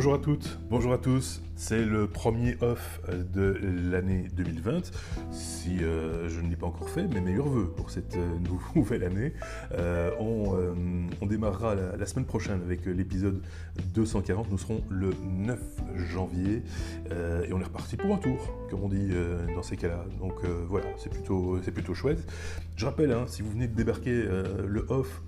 [0.00, 1.42] Bonjour à toutes, bonjour à tous.
[1.56, 3.02] C'est le premier off
[3.34, 3.54] de
[3.90, 4.92] l'année 2020.
[5.30, 8.38] Si euh, je ne l'ai pas encore fait, mes meilleurs voeux pour cette euh,
[8.74, 9.34] nouvelle année.
[9.74, 13.42] Euh, on, démarrera la, semaine prochaine avec l'épisode
[13.92, 14.50] 240.
[14.50, 15.60] Nous serons le 9
[16.10, 16.62] janvier
[17.10, 18.38] et on est reparti pour un tour,
[18.70, 19.10] comme on dit
[19.54, 20.06] dans ces cas-là.
[20.18, 22.26] Donc voilà, c'est plutôt, plutôt chouette.
[22.76, 24.24] Je rappelle, hein, si vous venez de débarquer,
[24.66, 25.22] le off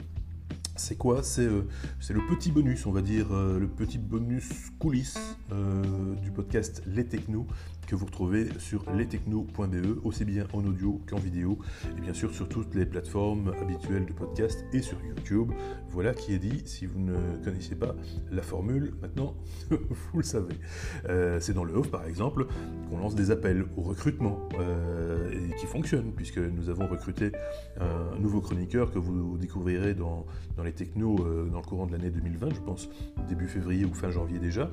[0.76, 1.62] c'est quoi euh,
[2.00, 6.82] C'est le petit bonus, on va dire, euh, le petit bonus coulisses euh, du podcast
[6.86, 7.46] Les Technos
[7.92, 11.58] que vous retrouvez sur lestechno.be, aussi bien en audio qu'en vidéo,
[11.94, 15.52] et bien sûr sur toutes les plateformes habituelles de podcast et sur YouTube.
[15.90, 17.94] Voilà qui est dit, si vous ne connaissez pas
[18.30, 19.34] la formule, maintenant
[19.70, 20.54] vous le savez.
[21.10, 22.46] Euh, c'est dans le off par exemple
[22.88, 27.32] qu'on lance des appels au recrutement euh, et qui fonctionnent, puisque nous avons recruté
[27.78, 30.24] un nouveau chroniqueur que vous découvrirez dans,
[30.56, 32.88] dans les technos euh, dans le courant de l'année 2020, je pense
[33.28, 34.70] début février ou fin janvier déjà,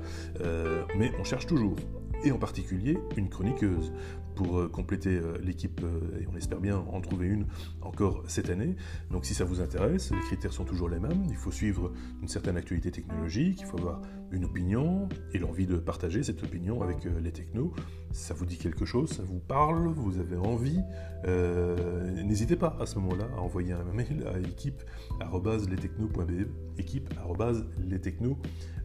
[0.97, 1.75] mais on cherche toujours
[2.23, 3.91] et en particulier une chroniqueuse
[4.39, 7.45] pour euh, compléter euh, l'équipe euh, et on espère bien en trouver une
[7.81, 8.77] encore cette année.
[9.11, 11.25] Donc si ça vous intéresse, les critères sont toujours les mêmes.
[11.29, 13.99] Il faut suivre une certaine actualité technologique, il faut avoir
[14.31, 17.73] une opinion et l'envie de partager cette opinion avec les technos.
[18.11, 20.79] Ça vous dit quelque chose, ça vous parle, vous avez envie,
[22.23, 28.37] n'hésitez pas à ce moment-là à envoyer un mail à équipe.lestechno.be équipe.lestechno.be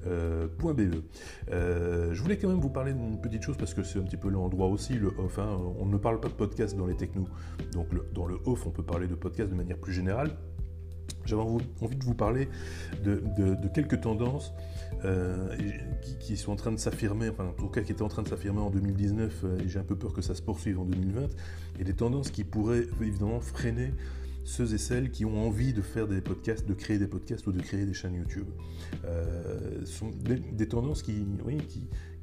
[0.05, 4.29] je voulais quand même vous parler d'une petite chose parce que c'est un petit peu
[4.29, 5.39] l'endroit aussi, le off.
[5.39, 5.59] Hein.
[5.79, 7.29] On ne parle pas de podcast dans les technos.
[7.73, 10.31] Donc dans le off, on peut parler de podcast de manière plus générale.
[11.27, 12.49] J'avais envie de vous parler
[13.03, 13.23] de,
[13.73, 14.53] quelques tendances
[15.05, 15.57] euh,
[16.21, 18.29] qui, sont en train de s'affirmer, enfin en tout cas qui étaient en train de
[18.29, 21.29] s'affirmer en 2019, et j'ai un peu peur que ça se poursuive en 2020,
[21.79, 23.93] et des tendances qui pourraient évidemment freiner
[24.45, 27.53] ceux et celles qui ont envie de faire des podcasts, de créer des podcasts ou
[27.53, 28.47] de créer des chaînes YouTube.
[29.05, 31.59] Euh, sont des, tendances qui, oui,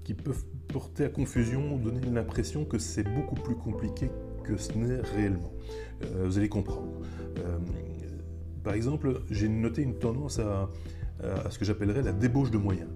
[0.03, 4.09] qui, peuvent porter à confusion, donner l'impression que c'est beaucoup plus compliqué
[4.43, 5.53] que ce n'est réellement.
[6.03, 6.91] Euh, vous allez comprendre.
[7.37, 7.57] Euh,
[8.61, 10.69] par exemple, j'ai noté une tendance à,
[11.49, 12.89] ce que j'appellerais la débauche de moyens.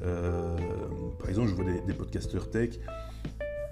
[0.00, 2.78] par exemple, je vois des, des podcasteurs tech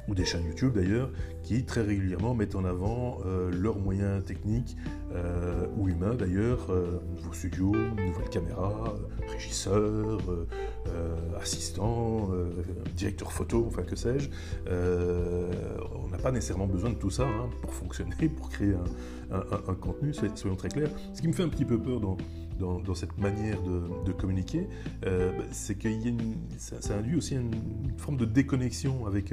[0.09, 1.11] ou des chaînes YouTube d'ailleurs,
[1.43, 4.77] qui très régulièrement mettent en avant euh, leurs moyens techniques
[5.15, 8.95] euh, ou humains d'ailleurs, euh, nouveau studio, nouvelle caméra,
[9.29, 10.21] régisseur,
[11.41, 12.31] assistant,
[12.97, 14.29] directeur photo, enfin que sais-je.
[14.67, 18.75] on n'a pas nécessairement besoin de tout ça hein, pour fonctionner, pour créer
[19.31, 20.91] un, contenu, soyons très clairs.
[21.13, 22.17] Ce qui me fait un petit peu peur dans,
[22.59, 24.69] dans, cette manière de, communiquer,
[25.03, 25.09] bah,
[25.51, 27.53] c'est qu'il y a une, ça, induit aussi une,
[27.99, 29.33] forme de déconnexion avec,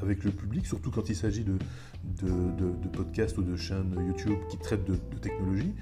[0.00, 1.56] avec le public, surtout quand il s'agit de,
[2.04, 5.74] de, podcasts ou de chaînes YouTube qui traitent de, technologie.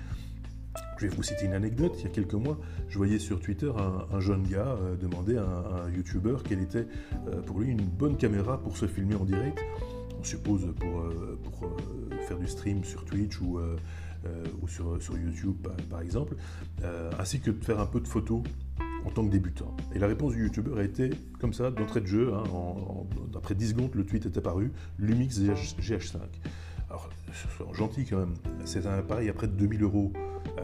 [0.99, 1.95] Je vais vous citer une anecdote.
[1.99, 2.59] Il y a quelques mois,
[2.89, 3.73] je voyais sur Twitter
[4.13, 6.87] un, jeune gars euh, demander à un, YouTuber quelle était
[7.27, 9.59] euh, pour lui une bonne caméra pour se filmer en direct.
[10.21, 11.71] On suppose pour, euh, pour
[12.29, 13.59] faire du stream sur Twitch ou,
[14.61, 16.37] ou sur, YouTube par exemple,
[17.19, 18.43] ainsi que de faire un peu de photos
[19.05, 22.07] en tant que débutant Et la réponse du youtubeur a été comme ça, d'entrée de
[22.07, 22.45] jeu, hein,
[23.35, 26.19] après 10 secondes, le tweet est apparu, Lumix GH5.
[26.89, 27.09] Alors,
[27.73, 30.13] gentil quand même, c'est un appareil à près de 2000 euros,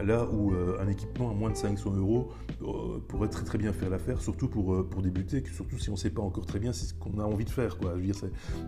[0.03, 2.29] là où euh, un équipement à moins de 500 euros
[2.61, 5.93] euh, pourrait très très bien faire l'affaire, surtout pour, euh, pour débuter, surtout si on
[5.93, 7.77] ne sait pas encore très bien ce qu'on a envie de faire.
[7.77, 7.91] Quoi.
[7.95, 8.15] Je veux dire,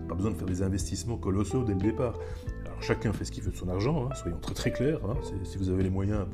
[0.08, 2.18] pas besoin de faire des investissements colossaux dès le départ.
[2.66, 5.16] Alors chacun fait ce qu'il veut de son argent, hein, soyons très très clairs, hein.
[5.44, 6.26] si vous avez les moyens,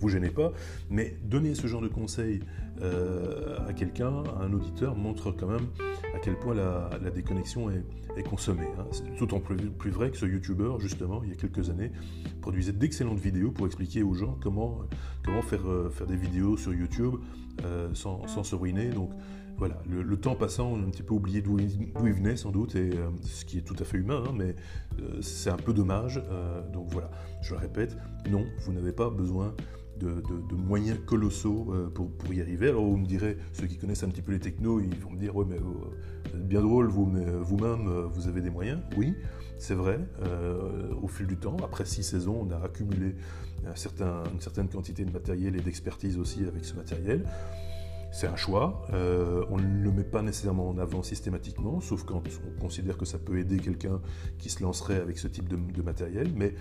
[0.00, 0.52] vous gênez pas,
[0.88, 2.40] mais donner ce genre de conseils
[2.82, 5.66] à quelqu'un, à un auditeur, montre quand même
[6.14, 7.84] à quel point la, déconnexion est,
[8.28, 8.68] consommée.
[8.78, 8.86] Hein.
[8.90, 11.90] C'est en plus, vrai que ce YouTuber, justement, il y a quelques années,
[12.40, 14.80] produisait d'excellentes vidéos pour expliquer aux gens comment,
[15.28, 17.14] euh, faire des vidéos sur YouTube
[17.64, 18.90] euh, sans, se ruiner.
[18.90, 19.10] Donc
[19.56, 22.74] voilà, le, temps passant, on a un petit peu oublié d'où il, venait sans doute,
[22.74, 24.54] et euh, ce qui est tout à fait humain, hein, mais
[25.22, 26.20] c'est un peu dommage.
[26.72, 27.96] donc voilà, je le répète,
[28.30, 29.54] non, vous n'avez pas besoin
[30.00, 32.68] de, moyens colossaux euh, pour, y arriver.
[32.68, 35.18] Alors, vous me direz, ceux qui connaissent un petit peu les technos, ils vont me
[35.18, 38.80] dire, ouais, mais euh, bien drôle, vous, mais euh, vous-même, vous avez des moyens.
[38.96, 39.14] Oui,
[39.58, 40.00] c'est vrai.
[41.02, 43.14] au fil du temps, après six saisons, on a accumulé
[43.66, 47.26] une certaine quantité de matériel et d'expertise aussi avec ce matériel.
[48.12, 52.60] C'est un choix, on ne le met pas nécessairement en avant systématiquement, sauf quand on
[52.60, 54.00] considère que ça peut aider quelqu'un
[54.38, 56.54] qui se lancerait avec ce type de, de matériel, mais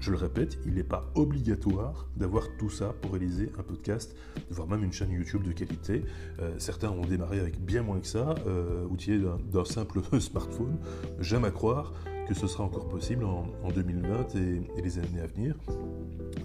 [0.00, 4.14] je le répète, il n'est pas obligatoire d'avoir tout ça pour réaliser un podcast,
[4.50, 6.04] voire même une chaîne YouTube de qualité.
[6.40, 10.78] Euh, certains ont démarré avec bien moins que ça, euh, outillés d'un simple smartphone.
[11.20, 11.92] J'aime à croire
[12.28, 15.56] que ce sera encore possible en, 2020 et, les années à venir.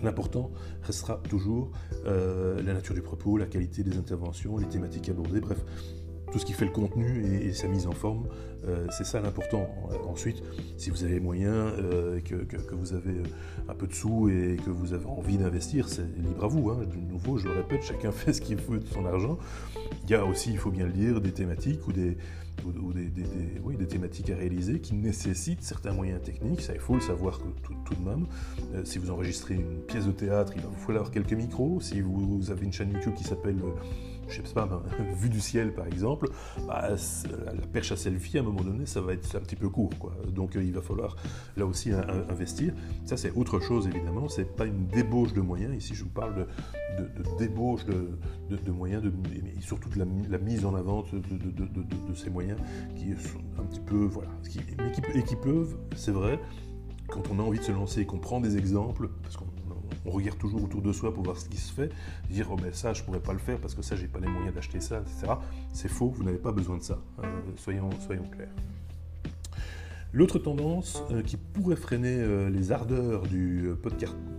[0.01, 0.51] L'important
[0.81, 1.71] restera toujours
[2.05, 5.63] euh, la nature du propos, la qualité des interventions, les thématiques abordées, bref,
[6.33, 8.27] tout ce qui fait le contenu et, sa mise en forme,
[8.89, 9.69] c'est ça l'important.
[10.07, 10.41] Ensuite,
[10.77, 11.71] si vous avez les moyens,
[12.25, 13.21] que, vous avez
[13.69, 16.69] un peu de sous et que vous avez envie d'investir, c'est libre à vous.
[16.69, 16.79] Hein.
[16.91, 19.37] De nouveau, je le répète, chacun fait ce qu'il veut de son argent.
[20.03, 22.17] Il y a aussi, il faut bien le dire, des thématiques ou des,
[22.65, 23.09] ou, des,
[23.63, 27.39] oui, des, thématiques à réaliser qui nécessitent certains moyens techniques, ça il faut le savoir
[27.39, 28.25] tout, tout de même.
[28.73, 31.79] Euh, si vous enregistrez une pièce de théâtre, il va vous falloir quelques micros.
[31.81, 33.71] Si vous avez une chaîne YouTube qui s'appelle euh,
[34.27, 34.83] je sais pas,
[35.15, 36.29] vue du ciel par exemple,
[36.67, 36.89] bah,
[37.45, 39.91] la perche à selfie à un moment donné, ça va être un petit peu court.
[39.99, 40.13] Quoi.
[40.33, 41.15] Donc euh, il va falloir
[41.57, 42.73] là aussi investir.
[43.05, 45.75] Ça c'est autre chose évidemment, c'est pas une débauche de moyens.
[45.75, 46.47] Ici je vous parle
[46.97, 52.59] de, débauche de, moyens, et surtout de la, mise en avant de, ces moyens
[52.95, 54.29] qui sont un petit peu, voilà,
[55.15, 56.39] et qui peuvent, c'est vrai,
[57.07, 59.45] quand on a envie de se lancer et qu'on prend des exemples, parce qu'on
[60.05, 61.89] on regarde toujours autour de soi pour voir ce qui se fait,
[62.29, 64.27] dire oh ben ça je pourrais pas le faire parce que ça j'ai pas les
[64.27, 65.33] moyens d'acheter ça, etc.
[65.71, 66.99] C'est faux, vous n'avez pas besoin de ça.
[67.23, 67.23] Euh,
[67.55, 67.89] soyons,
[68.31, 68.49] clairs.
[70.11, 73.71] L'autre tendance euh, qui pourrait freiner euh, les ardeurs du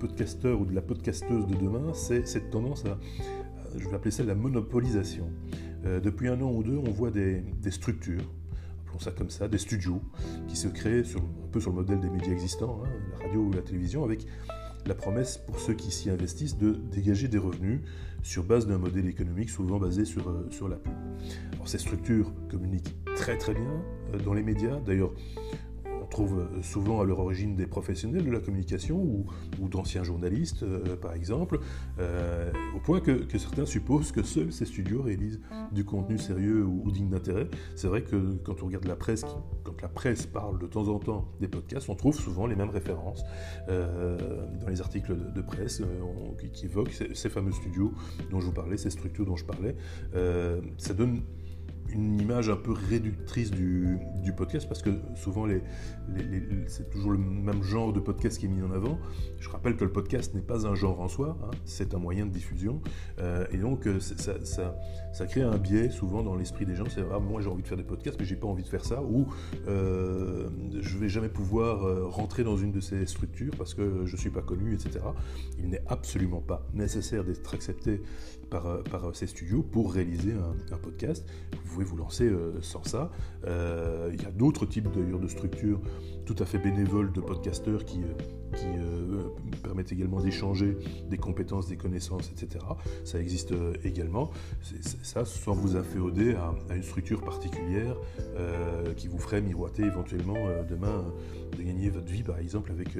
[0.00, 2.98] podcasteur ou de la podcasteuse de demain, c'est cette tendance à,
[3.76, 5.28] je vais appeler ça la monopolisation.
[5.84, 8.22] depuis un an ou deux, on voit des, structures,
[8.82, 10.00] appelons ça comme ça, des studios,
[10.46, 13.40] qui se créent sur, un peu sur le modèle des médias existants, hein, la radio
[13.40, 14.26] ou la télévision, avec
[14.86, 17.80] la promesse pour ceux qui s'y investissent de dégager des revenus
[18.22, 20.92] sur base d'un modèle économique souvent basé sur, euh, sur la pub.
[21.52, 23.82] Alors, ces structures communiquent très très bien
[24.12, 24.80] euh, dans les médias.
[24.80, 25.12] D'ailleurs,
[26.14, 30.96] trouve euh, souvent à leur origine des professionnels de la communication ou, d'anciens journalistes, euh,
[30.96, 31.58] par exemple,
[31.98, 35.40] euh, au point que, certains supposent que seuls ces studios réalisent
[35.72, 37.48] du contenu sérieux ou, digne d'intérêt.
[37.74, 39.24] C'est vrai que quand on regarde la presse,
[39.64, 42.70] quand la presse parle de temps en temps des podcasts, on trouve souvent les mêmes
[42.70, 43.24] références
[43.66, 45.82] dans les articles de, presse
[46.52, 47.92] qui, évoquent ces, ces, fameux studios
[48.30, 49.74] dont je vous parlais, ces structures dont je parlais.
[50.78, 51.22] ça donne
[51.94, 53.98] une image un peu réductrice du,
[54.36, 55.62] podcast parce que souvent les,
[56.66, 58.98] c'est toujours le même genre de podcast qui est mis en avant.
[59.38, 62.26] Je rappelle que le podcast n'est pas un genre en soi, hein, c'est un moyen
[62.26, 62.80] de diffusion
[63.20, 66.86] euh, et donc euh, ça, ça, crée un biais souvent dans l'esprit des gens.
[66.88, 68.84] C'est ah, moi j'ai envie de faire des podcasts mais j'ai pas envie de faire
[68.84, 69.26] ça ou
[69.68, 70.48] euh,
[70.80, 74.42] je vais jamais pouvoir rentrer dans une de ces structures parce que je suis pas
[74.42, 74.98] connu, etc.
[75.58, 78.00] Il n'est absolument pas nécessaire d'être accepté
[78.54, 81.26] par, par ces studios pour réaliser un, podcast.
[81.52, 83.10] Vous pouvez vous lancer euh, sans ça.
[83.46, 85.80] Euh, il y a d'autres types d'ailleurs de structures
[86.24, 89.22] tout à fait bénévoles de podcasteurs qui, euh,
[89.62, 90.78] permettent également d'échanger
[91.10, 92.64] des compétences, des connaissances, etc.
[93.04, 93.52] Ça existe
[93.82, 94.30] également.
[95.02, 97.96] ça, sans vous inféoder à, à une structure particulière
[98.96, 100.36] qui vous ferait miroiter éventuellement
[100.68, 101.04] demain
[101.56, 102.90] de gagner votre vie, par exemple, avec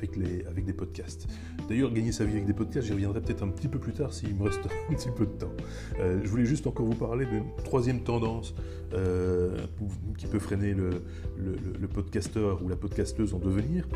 [0.00, 1.28] avec, les, avec des podcasts.
[1.68, 4.12] D'ailleurs, gagner sa vie avec des podcasts, j'y reviendrai peut-être un petit peu plus tard
[4.12, 4.60] s'il me reste
[4.90, 5.52] un petit peu de temps.
[5.98, 8.54] Euh, je voulais juste encore vous parler d'une troisième tendance
[8.94, 9.58] euh,
[10.16, 11.02] qui peut freiner le,
[11.38, 13.86] le, podcasteur ou la podcasteuse en devenir.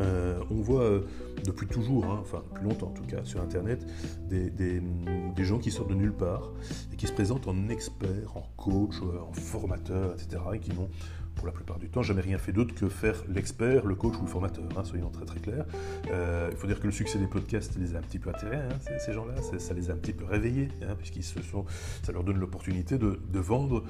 [0.00, 1.02] Euh, on voit
[1.44, 3.84] depuis toujours, hein, enfin depuis longtemps en tout cas, sur Internet,
[4.30, 4.80] des,
[5.44, 6.50] gens qui sortent de nulle part
[6.92, 10.42] et qui se présentent en experts, en coach, en formateur, etc.
[10.54, 10.88] et qui n'ont
[11.34, 14.22] pour la plupart du temps, jamais rien fait d'autre que faire l'expert, le coach ou
[14.22, 15.64] le formateur, hein, soyons très très clairs.
[16.10, 18.56] Euh, il faut dire que le succès des podcasts les a un petit peu atterrés,
[18.56, 21.64] hein, ces, gens-là, ça les a un petit peu réveillés, hein, puisqu'ils se sont,
[22.02, 23.82] ça leur donne l'opportunité de, vendre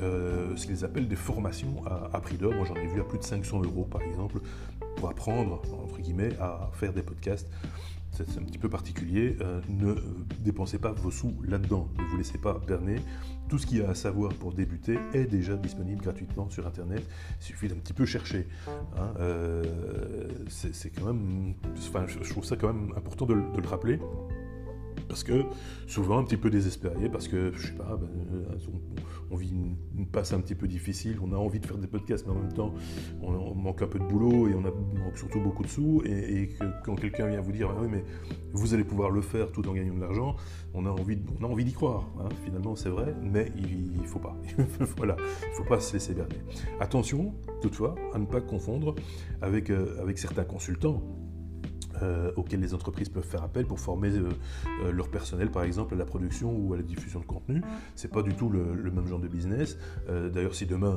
[0.00, 2.54] euh, ce qu'ils appellent des formations à, prix d'or.
[2.54, 4.38] Moi j'en ai vu à plus de 500 euros par exemple,
[4.96, 7.48] pour apprendre, entre guillemets, à faire des podcasts
[8.12, 9.36] c'est un petit peu particulier.
[9.40, 9.94] Euh, ne
[10.40, 11.88] dépensez pas vos sous là-dedans.
[11.98, 12.96] Ne vous laissez pas berner.
[13.48, 17.06] Tout ce qu'il y a à savoir pour débuter est déjà disponible gratuitement sur Internet.
[17.40, 18.46] Il suffit d'un petit peu chercher.
[18.96, 19.14] Hein.
[19.18, 19.62] Euh,
[20.48, 23.98] c'est quand même, je trouve ça quand même important de le rappeler
[25.12, 25.44] parce que
[25.86, 28.08] souvent un petit peu désespéré, parce que je sais pas, ben,
[29.30, 32.26] on, vit une, passe un petit peu difficile, on a envie de faire des podcasts,
[32.26, 32.72] mais en même temps
[33.20, 36.56] on, manque un peu de boulot et on, a, manque surtout beaucoup de sous, et,
[36.82, 38.06] quand quelqu'un vient vous dire ah oui mais
[38.54, 40.34] vous allez pouvoir le faire tout en gagnant de l'argent,
[40.72, 41.16] on a envie,
[41.64, 42.08] d'y croire.
[42.18, 42.30] Hein.
[42.42, 44.34] Finalement c'est vrai, mais il, ne faut pas.
[44.96, 46.36] voilà, il faut pas se laisser berner.
[46.80, 48.94] Attention toutefois à ne pas confondre
[49.42, 51.02] avec, euh, avec certains consultants
[52.02, 54.28] euh, auxquels les entreprises peuvent faire appel pour former euh,
[54.84, 57.62] euh, leur personnel, par exemple, à la production ou à la diffusion de contenu.
[57.94, 59.78] C'est pas du tout le, même genre de business.
[60.08, 60.96] D'ailleurs, si demain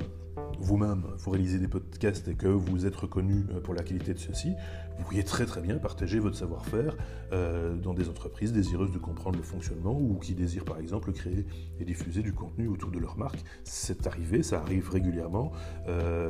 [0.60, 4.54] vous-même vous réalisez des podcasts et que vous êtes reconnu pour la qualité de ceux-ci,
[4.98, 6.96] vous pourriez très très bien partager votre savoir-faire
[7.32, 11.46] dans des entreprises désireuses de comprendre le fonctionnement ou qui désirent par exemple créer
[11.80, 13.44] et diffuser du contenu autour de leur marque.
[13.64, 15.52] C'est arrivé, ça arrive régulièrement.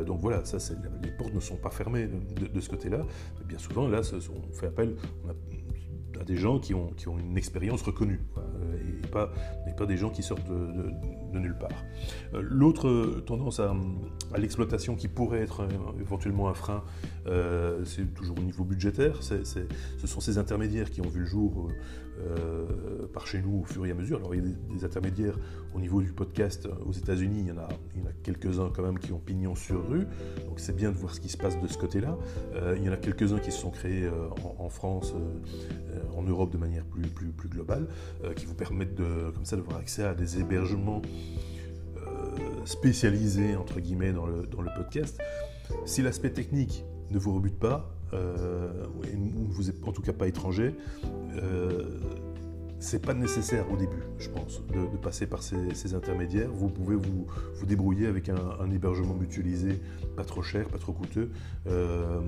[0.06, 0.58] donc voilà, ça,
[1.04, 3.06] les portes ne sont pas fermées de, ce côté-là.
[3.46, 4.02] Bien souvent, là,
[4.34, 4.96] on fait appel
[6.20, 8.22] à des gens qui ont, une expérience reconnue.
[9.04, 10.92] et, pas des gens qui sortent de,
[11.40, 11.84] nulle part.
[12.34, 13.74] L'autre tendance à,
[14.38, 15.68] l'exploitation qui pourrait être
[16.00, 16.84] éventuellement un frein,
[17.86, 19.22] c'est toujours au niveau budgétaire.
[19.24, 21.70] ce sont ces intermédiaires qui ont vu le jour
[22.22, 24.20] euh, par chez nous au fur et à mesure.
[24.20, 25.38] Alors il y a des, intermédiaires
[25.74, 29.12] au niveau du podcast aux États-Unis, il y en a, a quelques-uns quand même qui
[29.12, 30.06] ont pignon sur rue,
[30.48, 32.18] donc c'est bien de voir ce qui se passe de ce côté-là.
[32.54, 35.14] Euh, il y en a quelques-uns qui se sont créés euh, en, France,
[36.16, 37.88] en Europe de manière plus, plus, plus globale,
[38.36, 41.02] qui vous permettent de, comme ça d'avoir accès à des hébergements
[42.66, 44.44] spécialisés entre guillemets dans le,
[44.76, 45.22] podcast.
[45.86, 50.28] Si l'aspect technique ne vous rebute pas, euh, ou vous êtes en tout cas pas
[50.28, 50.76] étranger,
[51.42, 52.00] euh,
[52.80, 56.50] c'est pas nécessaire au début, je pense, de, passer par ces, intermédiaires.
[56.52, 57.28] Vous pouvez vous,
[57.66, 59.82] débrouiller avec un, hébergement mutualisé,
[60.16, 61.32] pas trop cher, pas trop coûteux.
[61.68, 62.20] Euh,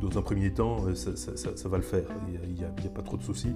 [0.00, 2.04] dans un premier temps, ça, va le faire.
[2.46, 3.54] Il n'y a, pas trop de soucis.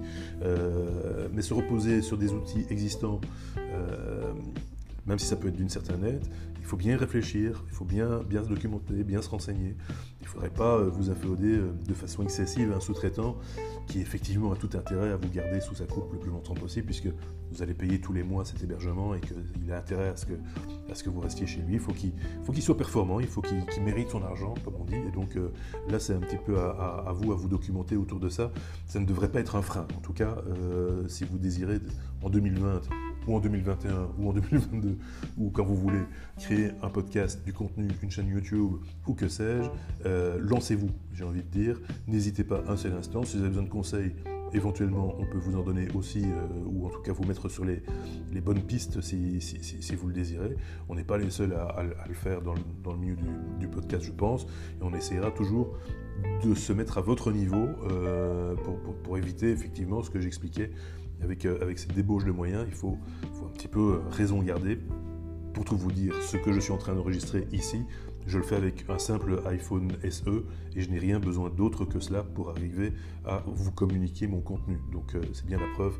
[1.33, 3.21] mais se reposer sur des outils existants,
[5.05, 6.25] même si ça peut être d'une certaine aide,
[6.61, 9.75] il faut bien réfléchir, il faut bien, bien se documenter, bien se renseigner.
[10.21, 13.35] Il ne faudrait pas euh, vous inféoder euh, de façon excessive un sous-traitant
[13.87, 16.85] qui effectivement a tout intérêt à vous garder sous sa coupe le plus longtemps possible
[16.85, 17.09] puisque
[17.51, 20.33] vous allez payer tous les mois cet hébergement et qu'il a intérêt à ce que,
[20.89, 21.73] à ce que vous restiez chez lui.
[21.73, 24.95] Il faut qu'il soit performant, il faut qu'il mérite son argent, comme on dit.
[24.95, 25.51] Et donc euh,
[25.89, 28.51] là, c'est un petit peu à, vous à vous documenter autour de ça.
[28.85, 29.87] Ça ne devrait pas être un frein.
[29.97, 30.37] En tout cas,
[31.07, 31.79] si vous désirez
[32.21, 32.81] en 2020
[33.27, 34.97] ou en 2021 ou en 2022
[35.37, 36.01] ou quand vous voulez
[36.39, 38.73] créer un podcast, du contenu, une chaîne YouTube
[39.07, 39.69] ou que sais-je,
[40.05, 41.79] euh, lancez-vous, j'ai envie de dire.
[42.07, 43.23] N'hésitez pas un seul instant.
[43.23, 44.13] Si vous avez besoin de conseils,
[44.53, 47.65] éventuellement, on peut vous en donner aussi, euh, ou en tout cas vous mettre sur
[47.65, 47.81] les,
[48.41, 49.39] bonnes pistes si,
[49.95, 50.55] vous le désirez.
[50.89, 53.15] On n'est pas les seuls à, le faire dans le, milieu
[53.59, 55.77] du, podcast, je pense, et on essaiera toujours
[56.43, 58.55] de se mettre à votre niveau euh,
[59.03, 60.71] pour, éviter effectivement ce que j'expliquais
[61.23, 62.65] avec, avec cette débauche de moyens.
[62.67, 62.97] Il faut,
[63.33, 64.79] faut un petit peu raison garder
[65.53, 67.81] pour tout vous dire, ce que je suis en train d'enregistrer ici,
[68.27, 71.99] je le fais avec un simple iPhone SE et je n'ai rien besoin d'autre que
[71.99, 72.93] cela pour arriver
[73.25, 74.79] à vous communiquer mon contenu.
[74.91, 75.97] Donc euh, c'est bien la preuve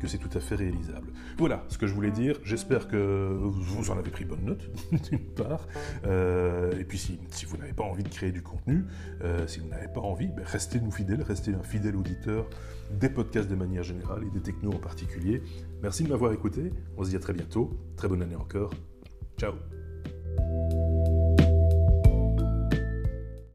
[0.00, 1.12] que c'est tout à fait réalisable.
[1.38, 2.40] Voilà ce que je voulais dire.
[2.42, 4.70] J'espère que vous en avez pris bonne note,
[5.10, 5.68] d'une part.
[6.06, 8.84] Euh, et puis si, vous n'avez pas envie de créer du contenu,
[9.22, 12.48] euh, si vous n'avez pas envie, ben, restez nous fidèles, restez un fidèle auditeur
[12.98, 15.42] des podcasts de manière générale et des technos en particulier.
[15.82, 16.72] Merci de m'avoir écouté.
[16.96, 17.78] On se dit à très bientôt.
[17.96, 18.72] Très bonne année encore.
[19.38, 19.52] Ciao